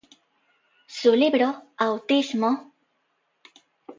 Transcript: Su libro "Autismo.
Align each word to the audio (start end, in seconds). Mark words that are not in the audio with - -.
Su 0.87 1.13
libro 1.15 1.63
"Autismo. 1.77 2.73